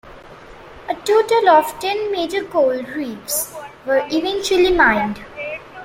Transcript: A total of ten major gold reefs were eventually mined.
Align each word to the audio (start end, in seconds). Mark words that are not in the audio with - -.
A 0.89 0.95
total 0.95 1.49
of 1.49 1.79
ten 1.79 2.11
major 2.11 2.43
gold 2.43 2.89
reefs 2.89 3.53
were 3.85 4.07
eventually 4.11 4.71
mined. 4.71 5.23